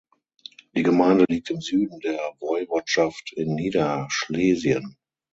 Die 0.75 0.81
Gemeinde 0.81 1.25
liegt 1.29 1.51
im 1.51 1.61
Süden 1.61 1.99
der 1.99 2.33
Woiwodschaft 2.39 3.33
in 3.33 3.53
Niederschlesien. 3.53 4.97